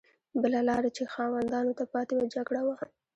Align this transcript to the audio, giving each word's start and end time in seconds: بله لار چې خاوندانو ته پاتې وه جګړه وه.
بله 0.41 0.59
لار 0.67 0.83
چې 0.95 1.03
خاوندانو 1.13 1.77
ته 1.79 1.83
پاتې 1.93 2.13
وه 2.17 2.25
جګړه 2.35 2.61
وه. 2.67 2.75